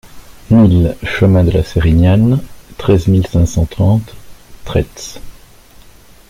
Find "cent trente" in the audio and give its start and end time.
3.45-4.15